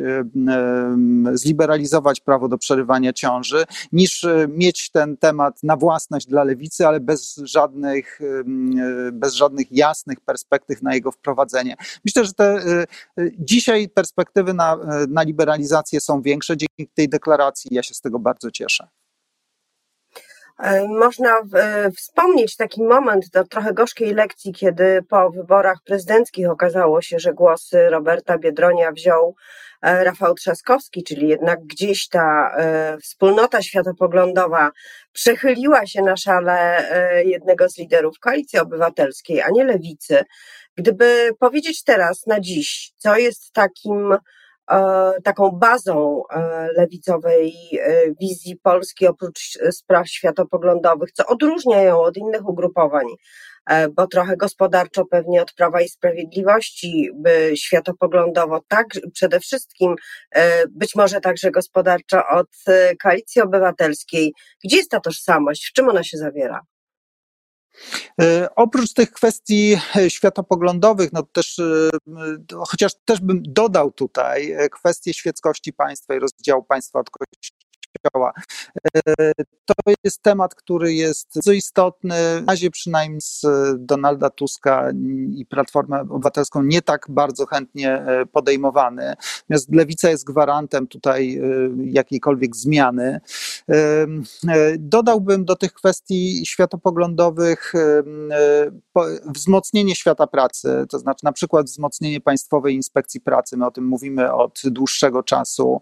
zliberalizować 1.34 2.20
prawo 2.20 2.48
do 2.48 2.58
przerywania 2.58 3.13
ciąży, 3.13 3.63
niż 3.92 4.25
mieć 4.48 4.90
ten 4.90 5.18
temat 5.18 5.63
na 5.63 5.78
własność 5.78 6.28
dla 6.28 6.44
lewicy, 6.44 6.88
ale 6.88 7.00
bez 7.00 7.36
żadnych, 7.36 8.20
bez 9.12 9.34
żadnych 9.34 9.72
jasnych 9.72 10.20
perspektyw 10.20 10.61
na 10.82 10.94
jego 10.94 11.12
wprowadzenie. 11.12 11.75
Myślę, 12.06 12.25
że 12.25 12.34
te 12.34 12.56
y, 12.56 12.88
y, 13.20 13.32
dzisiaj 13.39 13.89
perspektywy 13.89 14.53
na, 14.53 14.75
y, 14.75 15.08
na 15.08 15.24
liberalizację 15.24 16.01
są 16.01 16.22
większe 16.22 16.58
dzięki 16.58 16.88
tej 16.94 17.10
deklaracji. 17.10 17.75
Ja 17.75 17.84
się 17.84 17.94
z 17.94 18.01
tego 18.01 18.20
bardzo 18.20 18.51
cieszę. 18.51 18.88
E, 20.60 20.88
można 20.88 21.41
wspomnieć 21.98 22.56
taki 22.56 22.84
moment 22.84 23.30
do 23.30 23.44
trochę 23.44 23.74
gorzkiej 23.74 24.13
lekcji, 24.13 24.53
kiedy 24.53 25.01
po 25.10 25.30
wyborach 25.30 25.77
prezydenckich 25.86 26.50
okazało 26.50 27.01
się, 27.01 27.20
że 27.20 27.34
głosy 27.34 27.89
Roberta 27.89 28.38
Biedronia 28.38 28.91
wziął 28.91 29.36
E, 29.36 29.71
Rafał 29.82 30.34
Trzaskowski, 30.34 31.04
czyli 31.04 31.28
jednak 31.28 31.60
gdzieś 31.66 32.08
ta 32.08 32.52
e, 32.58 32.98
wspólnota 32.98 33.62
światopoglądowa 33.62 34.72
przechyliła 35.14 35.86
się 35.86 36.02
na 36.02 36.18
szale 36.18 36.90
e, 36.90 37.24
jednego 37.24 37.70
z 37.70 37.78
liderów 37.78 38.20
koalicji 38.20 38.60
obywatelskiej, 38.60 39.42
a 39.42 39.50
nie 39.50 39.64
lewicy. 39.64 40.24
Gdyby 40.76 41.30
powiedzieć 41.40 41.84
teraz, 41.84 42.28
na 42.28 42.40
dziś, 42.40 42.92
co 42.98 43.18
jest 43.18 43.54
takim 43.54 44.18
taką 45.24 45.51
bazą 45.51 46.24
lewicowej 46.77 47.53
wizji 48.22 48.56
Polski 48.63 49.08
oprócz 49.08 49.39
spraw 49.72 50.08
światopoglądowych, 50.08 51.12
co 51.12 51.25
odróżnia 51.27 51.82
ją 51.82 52.01
od 52.01 52.18
innych 52.18 52.50
ugrupowań, 52.50 53.06
E, 53.65 53.89
bo 53.89 54.08
trochę 54.08 54.38
gospodarczo 54.38 55.06
pewnie 55.06 55.41
od 55.41 55.53
Prawa 55.53 55.82
i 55.82 55.89
Sprawiedliwości, 55.89 57.10
by 57.15 57.51
światopoglądowo, 57.56 58.62
tak 58.68 58.88
przede 59.13 59.39
wszystkim, 59.39 59.96
e, 60.32 60.68
być 60.68 60.96
może 60.96 61.22
także 61.22 61.51
gospodarczo 61.51 62.27
od 62.27 62.48
e, 62.68 62.96
Koalicji 62.96 63.41
Obywatelskiej. 63.41 64.34
Gdzie 64.63 64.77
jest 64.77 64.91
ta 64.91 65.00
tożsamość? 65.00 65.70
W 65.70 65.74
czym 65.74 65.89
ona 65.89 66.03
się 66.03 66.18
zawiera? 66.18 66.60
Oprócz 68.56 68.94
tych 68.94 69.12
kwestii 69.12 69.78
światopoglądowych, 70.08 71.13
no 71.13 71.24
też, 71.24 71.62
chociaż 72.68 72.92
też 73.06 73.20
bym 73.20 73.44
dodał 73.44 73.92
tutaj 73.92 74.58
kwestię 74.72 75.13
świeckości 75.13 75.74
państwa 75.74 76.16
i 76.16 76.20
rozdziału 76.20 76.63
państwa 76.63 77.00
od 77.00 77.10
kościoła. 77.10 78.34
To 79.66 79.74
jest 80.04 80.22
temat, 80.22 80.56
który 80.56 80.94
jest 80.94 81.30
bardzo 81.36 81.51
istotny, 81.51 82.16
w 82.42 82.50
razie 82.50 82.72
przynajmniej 82.72 83.22
z 83.22 83.46
Donalda 83.78 84.30
Tuska 84.30 84.92
i 85.36 85.46
Platformą 85.46 86.00
Obywatelską 86.00 86.63
nie 86.63 86.82
tak 86.82 87.06
bardzo 87.10 87.46
chętnie 87.46 87.94
e, 87.94 88.25
podejmowany. 88.25 89.16
Natomiast 89.50 89.75
Lewica 89.75 90.10
jest 90.10 90.25
gwarantem 90.25 90.88
tutaj 90.88 91.38
e, 91.38 91.42
jakiejkolwiek 91.86 92.56
zmiany. 92.56 93.22
E, 93.70 94.08
dodałbym 94.77 95.46
do 95.46 95.56
tych 95.56 95.74
kwestii 95.74 96.46
światopoglądowych 96.46 97.74
wzmocnienie 99.25 99.96
świata 99.96 100.27
pracy, 100.27 100.86
to 100.89 101.00
znaczy 101.00 101.25
na 101.25 101.32
przykład 101.32 101.65
wzmocnienie 101.65 102.22
Państwowej 102.22 102.75
Inspekcji 102.75 103.22
Pracy. 103.22 103.58
My 103.58 103.65
o 103.65 103.72
tym 103.72 103.88
mówimy 103.88 104.34
od 104.34 104.62
dłuższego 104.65 105.24
czasu. 105.24 105.82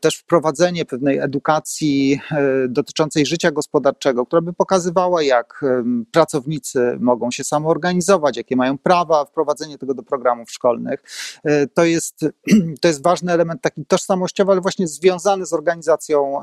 Też 0.00 0.16
wprowadzenie 0.16 0.84
pewnej 0.84 1.18
edukacji 1.18 2.20
dotyczącej 2.68 3.26
życia 3.26 3.50
gospodarczego, 3.50 4.26
która 4.26 4.42
by 4.42 4.52
pokazywała, 4.52 5.22
jak 5.22 5.64
pracownicy 6.12 6.96
mogą 7.00 7.30
się 7.30 7.44
samoorganizować, 7.44 8.36
jakie 8.36 8.56
mają 8.56 8.78
prawa, 8.78 9.24
wprowadzenie 9.24 9.78
tego 9.78 9.94
do 9.94 10.02
programów 10.02 10.50
szkolnych. 10.50 11.02
E, 11.44 11.66
to 11.66 11.84
jest, 11.84 12.20
to 12.80 12.88
jest 12.88 13.02
ważny 13.02 13.32
element 13.32 13.62
taki 13.62 13.86
tożsamościowy, 13.86 14.52
ale 14.52 14.60
właśnie 14.60 14.88
związany 14.88 15.46
z 15.46 15.52
organizacją 15.52 16.42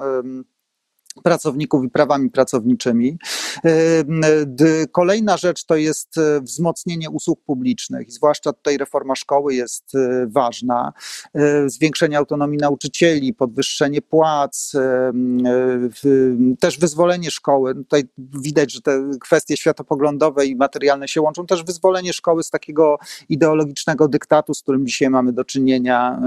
pracowników 1.24 1.84
i 1.84 1.90
prawami 1.90 2.30
pracowniczymi. 2.30 3.18
Kolejna 4.92 5.38
rzecz 5.38 5.66
to 5.66 5.76
jest 5.76 6.18
e, 6.18 6.42
wzmocnienie 6.42 7.10
usług 7.10 7.42
publicznych 7.44 8.12
zwłaszcza 8.12 8.54
tutaj 8.54 8.78
reforma 8.78 9.16
szkoły 9.16 9.56
jest 9.56 9.96
e, 9.96 10.28
ważna. 10.28 10.94
E, 11.34 11.70
zwiększenie 11.70 12.18
autonomii 12.18 12.58
nauczycieli, 12.58 13.34
podwyższenie 13.34 14.02
płac, 14.02 14.74
też 16.60 16.80
wyzwolenie 16.80 17.32
szkoły. 17.32 17.76
Tutaj 17.76 18.04
widać, 18.18 18.74
że 18.74 18.82
te 18.82 19.10
kwestie 19.22 19.58
światopoglądowe 19.58 20.46
i 20.46 20.56
materialne 20.56 21.08
się 21.08 21.22
łączą. 21.22 21.46
Też 21.46 21.64
wyzwolenie 21.64 22.14
szkoły 22.14 22.44
z 22.44 22.50
takiego 22.50 22.98
ideologicznego 23.30 24.08
dyktatu, 24.08 24.54
z 24.54 24.62
którym 24.62 24.88
dzisiaj 24.88 25.10
mamy 25.10 25.34
do 25.34 25.46
czynienia, 25.46 26.22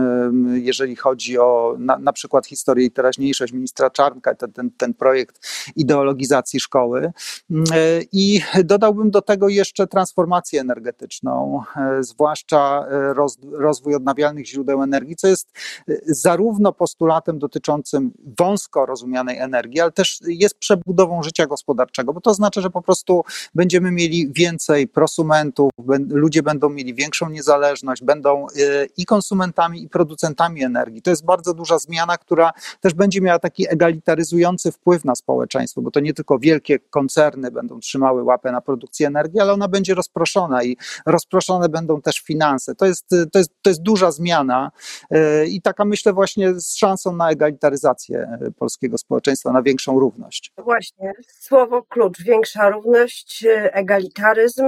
jeżeli 0.52 0.96
chodzi 0.96 1.38
o 1.38 1.76
na, 1.78 1.98
na 1.98 2.12
przykład 2.12 2.46
historię 2.46 2.86
i 2.86 2.90
teraźniejszość 2.90 3.52
ministra 3.52 3.90
Czarnka, 3.90 4.34
ten, 4.34 4.52
ten 4.52 4.70
ten 4.76 4.94
projekt 4.94 5.48
ideologizacji 5.76 6.60
szkoły. 6.60 7.12
E, 7.50 8.00
I 8.12 8.40
dodałbym 8.64 9.10
do 9.10 9.22
tego 9.22 9.48
jeszcze 9.48 9.86
transformację 9.86 10.60
energetyczną, 10.60 11.62
e, 11.76 12.02
zwłaszcza 12.02 12.86
e, 12.90 13.14
rozwój 13.52 13.94
odnawialnych 13.94 14.46
źródeł 14.46 14.82
energii, 14.82 15.16
co 15.16 15.28
jest 15.28 15.52
zarówno 16.06 16.72
postulatem 16.72 17.38
dotyczącym 17.38 18.12
wąsko 18.38 18.86
rozumianej 18.86 19.38
energii, 19.38 19.80
ale 19.80 19.92
też 19.92 20.20
jest 20.26 20.54
przebudową 20.54 21.22
życia 21.22 21.46
gospodarczego, 21.46 22.12
bo 22.12 22.20
to 22.20 22.34
znaczy, 22.34 22.60
że 22.60 22.70
po 22.70 22.82
prostu 22.82 23.24
będziemy 23.54 23.90
mieli 23.90 24.32
więcej 24.32 24.88
prosumentów, 24.88 25.70
ludzie 26.08 26.42
będą 26.42 26.68
mieli 26.68 26.94
większą 26.94 27.28
niezależność, 27.28 28.02
będą 28.02 28.46
i 28.96 29.04
konsumentami, 29.04 29.82
i 29.82 29.88
producentami 29.88 30.64
energii. 30.64 31.02
To 31.02 31.10
jest 31.10 31.24
bardzo 31.24 31.54
duża 31.54 31.78
zmiana, 31.78 32.18
która 32.18 32.52
też 32.80 32.94
będzie 32.94 33.20
miała 33.20 33.38
taki 33.38 33.72
egalitaryzujący 33.72 34.61
wpływ 34.70 35.04
na 35.04 35.14
społeczeństwo, 35.14 35.82
bo 35.82 35.90
to 35.90 36.00
nie 36.00 36.14
tylko 36.14 36.38
wielkie 36.38 36.78
koncerny 36.78 37.50
będą 37.50 37.80
trzymały 37.80 38.22
łapę 38.22 38.52
na 38.52 38.60
produkcji 38.60 39.06
energii, 39.06 39.40
ale 39.40 39.52
ona 39.52 39.68
będzie 39.68 39.94
rozproszona 39.94 40.64
i 40.64 40.76
rozproszone 41.06 41.68
będą 41.68 42.00
też 42.00 42.20
finanse. 42.20 42.74
To 42.74 42.86
jest, 42.86 43.08
to 43.32 43.38
jest, 43.38 43.52
to 43.62 43.70
jest 43.70 43.82
duża 43.82 44.10
zmiana 44.10 44.70
i 45.48 45.62
taka 45.62 45.84
myślę 45.84 46.12
właśnie 46.12 46.60
z 46.60 46.74
szansą 46.74 47.16
na 47.16 47.30
egalitaryzację 47.30 48.38
polskiego 48.58 48.98
społeczeństwa, 48.98 49.52
na 49.52 49.62
większą 49.62 49.98
równość. 49.98 50.52
Właśnie, 50.58 51.12
słowo 51.28 51.82
klucz, 51.82 52.22
większa 52.22 52.70
równość, 52.70 53.46
egalitaryzm. 53.72 54.64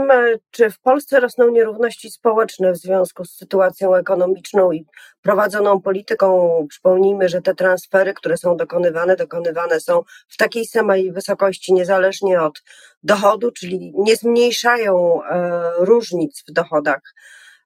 Czy 0.50 0.70
w 0.70 0.78
Polsce 0.78 1.20
rosną 1.20 1.50
nierówności 1.50 2.10
społeczne 2.10 2.72
w 2.72 2.76
związku 2.76 3.24
z 3.24 3.30
sytuacją 3.30 3.94
ekonomiczną 3.94 4.72
i 4.72 4.86
prowadzoną 5.22 5.80
polityką? 5.80 6.50
Przypomnijmy, 6.68 7.28
że 7.28 7.42
te 7.42 7.54
transfery, 7.54 8.14
które 8.14 8.36
są 8.36 8.56
dokonywane, 8.56 9.16
dokonywane 9.16 9.80
są 9.84 10.02
w 10.28 10.36
takiej 10.36 10.66
samej 10.66 11.12
wysokości, 11.12 11.72
niezależnie 11.72 12.42
od 12.42 12.62
dochodu, 13.02 13.52
czyli 13.52 13.92
nie 13.94 14.16
zmniejszają 14.16 15.24
e, 15.24 15.72
różnic 15.78 16.44
w 16.48 16.52
dochodach, 16.52 17.14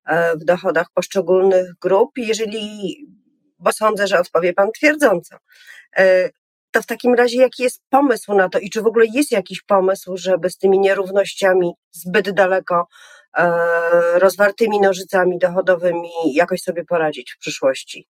e, 0.06 0.36
w 0.36 0.44
dochodach 0.44 0.86
poszczególnych 0.94 1.74
grup. 1.80 2.10
Jeżeli, 2.16 2.96
bo 3.58 3.72
sądzę, 3.72 4.06
że 4.06 4.20
odpowie 4.20 4.52
Pan 4.52 4.72
twierdząco, 4.72 5.36
e, 5.96 6.30
to 6.70 6.82
w 6.82 6.86
takim 6.86 7.14
razie 7.14 7.40
jaki 7.40 7.62
jest 7.62 7.82
pomysł 7.90 8.34
na 8.34 8.48
to 8.48 8.58
i 8.58 8.70
czy 8.70 8.82
w 8.82 8.86
ogóle 8.86 9.06
jest 9.14 9.32
jakiś 9.32 9.62
pomysł, 9.62 10.16
żeby 10.16 10.50
z 10.50 10.58
tymi 10.58 10.78
nierównościami 10.78 11.72
zbyt 11.92 12.30
daleko 12.30 12.86
rozwartymi 14.14 14.80
nożycami 14.80 15.38
dochodowymi 15.38 16.10
jakoś 16.34 16.60
sobie 16.62 16.84
poradzić 16.84 17.32
w 17.32 17.38
przyszłości? 17.38 18.08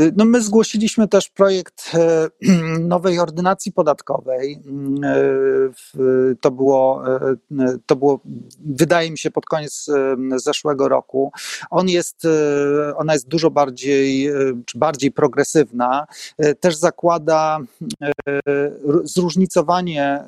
Y, 0.00 0.12
no 0.16 0.24
my 0.24 0.42
zgłosiliśmy 0.42 1.08
też 1.08 1.28
projekt 1.28 1.90
e, 1.94 2.28
nowej 2.94 3.18
ordynacji 3.18 3.72
podatkowej. 3.72 4.62
Y, 5.96 6.36
to 6.40 6.50
było, 6.50 7.02
e, 7.16 7.36
to 7.86 7.96
było, 7.96 8.20
wydaje 8.66 9.10
mi 9.10 9.18
się, 9.18 9.30
pod 9.30 9.46
koniec 9.46 9.88
e, 9.88 10.16
zeszłego 10.38 10.88
roku. 10.88 11.32
On 11.70 11.88
jest, 11.88 12.26
ona 12.96 13.12
jest 13.12 13.28
dużo 13.28 13.50
bardziej, 13.50 14.30
bardziej 14.74 15.12
progresywna. 15.12 16.06
Też 16.60 16.76
zakłada 16.76 17.58
zróżnicowanie 19.04 20.24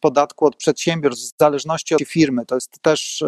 podatku 0.00 0.46
od 0.46 0.56
przedsiębiorstw 0.56 1.34
w 1.34 1.38
zależności 1.40 1.94
od 1.94 2.02
firmy. 2.02 2.46
To 2.46 2.54
jest 2.54 2.78
też 2.82 3.24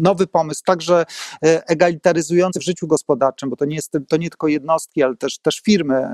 nowy 0.00 0.26
pomysł, 0.26 0.62
także 0.64 1.04
egalitaryzujący 1.42 2.60
w 2.60 2.64
życiu 2.64 2.86
gospodarczym, 2.86 3.50
bo 3.50 3.56
to 3.56 3.64
nie 3.64 3.76
jest 3.76 3.92
to 4.08 4.16
nie 4.16 4.30
tylko 4.30 4.48
jedno 4.48 4.75
jednostki, 4.76 5.02
ale 5.02 5.16
też, 5.16 5.38
też 5.38 5.60
firmy 5.60 6.08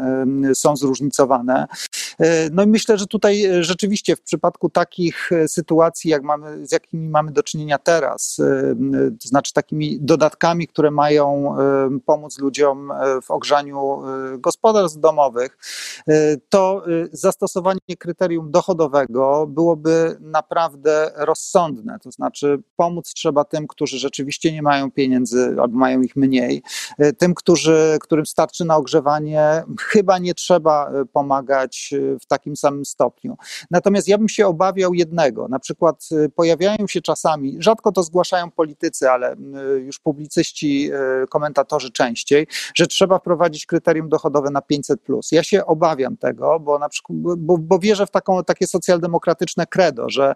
są 0.54 0.76
zróżnicowane. 0.76 1.66
E, 2.19 2.50
no 2.50 2.62
i 2.62 2.66
myślę, 2.66 2.99
że 2.99 3.07
tutaj 3.07 3.45
e, 3.45 3.64
rzeczywiście 3.64 4.16
w 4.16 4.23
przypadku 4.23 4.71
takich 4.71 5.33
e, 5.33 5.49
sytuacji, 5.49 6.11
jak 6.11 6.23
mamy, 6.23 6.66
z 6.66 6.73
jakimi 6.73 7.09
mamy 7.09 7.33
do 7.33 7.42
czynienia 7.42 7.78
teraz, 7.78 8.40
to 9.23 9.28
znaczy 9.28 9.52
takimi 9.52 9.99
dodatkami, 10.00 10.69
które 10.69 10.90
mają 10.90 11.57
pomóc 12.07 12.38
ludziom 12.38 12.92
w 13.23 13.31
ogrzaniu 13.31 14.02
gospodarstw 14.38 15.00
domowych, 15.00 15.59
to 16.49 16.85
zastosowanie 17.12 17.97
kryterium 17.99 18.50
dochodowego 18.50 19.47
byłoby 19.47 20.16
naprawdę 20.21 21.11
rozsądne. 21.16 21.99
To 22.02 22.11
znaczy 22.11 22.62
pomóc 22.76 23.12
trzeba 23.14 23.45
tym, 23.45 23.66
którzy 23.66 23.99
rzeczywiście 23.99 24.52
nie 24.52 24.62
mają 24.62 24.90
pieniędzy 24.90 25.57
albo 25.61 25.78
mają 25.78 26.02
ich 26.02 26.16
mniej, 26.16 26.62
tym, 27.19 27.35
którzy, 27.35 27.99
którym 28.00 28.26
starczy 28.26 28.51
starczy 28.52 28.64
na 28.64 28.76
ogrzewanie, 28.76 29.62
chyba 29.80 30.18
nie 30.18 30.35
trzeba 30.35 30.90
e, 30.90 31.04
pomagać 31.04 31.94
e, 32.14 32.18
w 32.18 32.26
takim 32.26 32.56
samym 32.56 32.85
stopniu. 32.85 33.37
Natomiast 33.71 34.09
ja 34.09 34.18
bym 34.18 34.28
się 34.28 34.47
obawiał 34.47 34.94
jednego, 34.94 35.49
na 35.49 35.59
przykład 35.59 36.09
e, 36.12 36.28
pojawiają 36.28 36.87
się 36.87 37.00
czasami, 37.00 37.56
rzadko 37.59 37.92
to 37.92 38.02
zgłaszają 38.02 38.50
politycy, 38.50 39.11
ale 39.11 39.37
już 39.78 39.99
publicyści, 39.99 40.90
komentatorzy 41.30 41.90
częściej, 41.90 42.47
że 42.75 42.87
trzeba 42.87 43.18
wprowadzić 43.18 43.66
kryterium 43.66 44.09
dochodowe 44.09 44.50
na 44.50 44.62
500. 44.62 45.00
Ja 45.32 45.42
się 45.42 45.66
obawiam 45.66 46.16
tego, 46.16 46.61
bo, 46.61 46.78
na 46.78 46.88
przykład, 46.88 47.18
bo, 47.38 47.59
bo 47.59 47.78
wierzę 47.78 48.06
w 48.06 48.11
taką, 48.11 48.44
takie 48.44 48.66
socjaldemokratyczne 48.66 49.66
credo, 49.66 50.09
że 50.09 50.35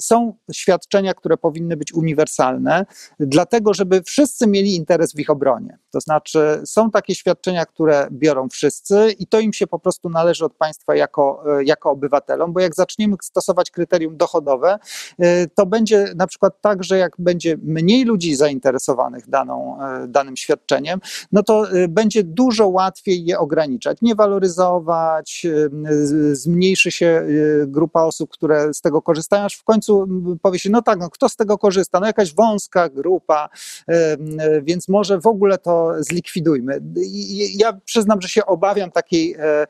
są 0.00 0.34
świadczenia, 0.52 1.14
które 1.14 1.36
powinny 1.36 1.76
być 1.76 1.92
uniwersalne, 1.92 2.86
dlatego 3.20 3.74
żeby 3.74 4.02
wszyscy 4.02 4.46
mieli 4.46 4.76
interes 4.76 5.12
w 5.12 5.18
ich 5.18 5.30
obronie. 5.30 5.78
To 5.90 6.00
znaczy, 6.00 6.62
są 6.64 6.90
takie 6.92 7.14
świadczenia, 7.14 7.66
które 7.66 8.08
biorą 8.10 8.48
wszyscy 8.48 9.14
i 9.18 9.26
to 9.26 9.40
im 9.40 9.52
się 9.52 9.66
po 9.66 9.78
prostu 9.78 10.08
należy 10.08 10.44
od 10.44 10.54
państwa 10.54 10.94
jako, 10.96 11.44
e, 11.58 11.64
jako 11.64 11.90
obywatelom, 11.90 12.52
bo 12.52 12.60
jak 12.60 12.74
zaczniemy 12.74 13.16
stosować 13.22 13.70
kryterium 13.70 14.16
dochodowe, 14.16 14.78
e, 15.18 15.46
to 15.46 15.66
będzie 15.66 16.12
na 16.16 16.26
przykład 16.26 16.60
tak, 16.60 16.84
że 16.84 16.98
jak 16.98 17.12
będzie 17.18 17.56
mniej 17.62 18.04
ludzi 18.04 18.36
zainteresowanych 18.36 19.28
daną, 19.28 19.78
e, 19.82 20.08
danym 20.08 20.36
świadczeniem, 20.36 21.00
no 21.32 21.42
to 21.42 21.66
będzie 21.88 22.24
dużo 22.24 22.68
łatwiej 22.68 23.24
je 23.24 23.38
ograniczać, 23.38 23.98
nie 24.02 24.14
waloryzować, 24.14 25.46
zmniejszy 26.32 26.90
się 26.92 27.26
grupa 27.66 28.02
osób, 28.02 28.30
które 28.30 28.74
z 28.74 28.80
tego 28.80 29.02
korzystają, 29.02 29.44
aż 29.44 29.54
w 29.54 29.64
końcu 29.64 30.08
powie 30.42 30.58
się, 30.58 30.70
no 30.70 30.82
tak, 30.82 30.98
no 30.98 31.10
kto 31.10 31.28
z 31.28 31.36
tego 31.36 31.58
korzysta? 31.58 32.00
No 32.00 32.06
jakaś 32.06 32.34
wąska 32.34 32.88
grupa, 32.88 33.48
więc 34.62 34.88
może 34.88 35.20
w 35.20 35.26
ogóle 35.26 35.58
to 35.58 35.92
zlikwidujmy 35.98 36.71
ja 37.54 37.72
przyznam, 37.84 38.20
że 38.20 38.28
się 38.28 38.46
obawiam 38.46 38.90
takiej 38.90 39.34
e, 39.38 39.66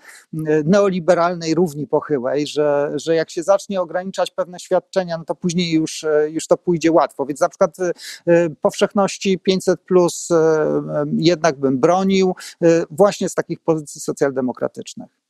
neoliberalnej 0.65 1.55
równi 1.55 1.87
pochyłej, 1.87 2.47
że, 2.47 2.93
że 2.95 3.15
jak 3.15 3.31
się 3.31 3.43
zacznie 3.43 3.81
ograniczać 3.81 4.31
pewne 4.31 4.61
świadczenia, 4.61 5.19
no 5.19 5.25
to 5.25 5.35
później 5.35 5.73
już, 5.73 6.05
e, 6.05 6.31
już 6.31 6.47
to 6.47 6.57
pójdzie 6.57 6.93
łatwo. 6.93 7.27
Więc 7.27 7.41
na 7.41 7.49
przykład 7.49 7.77
e, 7.81 8.51
powszechności 8.61 9.39
500 9.39 9.81
plus 9.81 10.29
jednak 11.17 11.57
bym 11.57 11.79
bronił 11.79 12.35
właśnie 12.91 13.29
z 13.29 13.35
takich 13.35 13.61
pozycji 13.61 14.01
socjaldemokratycznych. 14.01 15.22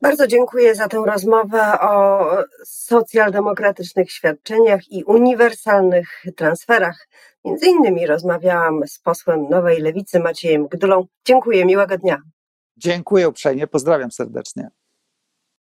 Bardzo 0.00 0.26
dziękuję 0.26 0.74
za 0.74 0.88
tę 0.88 1.02
rozmowę 1.06 1.80
o 1.80 2.26
socjaldemokratycznych 2.64 4.10
świadczeniach 4.10 4.80
i 4.90 5.04
uniwersalnych 5.04 6.08
transferach. 6.36 7.08
Między 7.44 7.66
innymi 7.66 8.06
rozmawiałam 8.06 8.80
z 8.86 8.98
posłem 8.98 9.48
Nowej 9.48 9.80
Lewicy 9.80 10.20
Maciejem 10.20 10.68
Gdulą. 10.68 11.06
Dziękuję, 11.24 11.64
miłego 11.64 11.98
dnia. 11.98 12.22
Dziękuję 12.76 13.28
uprzejmie, 13.28 13.66
pozdrawiam 13.66 14.10
serdecznie. 14.10 14.68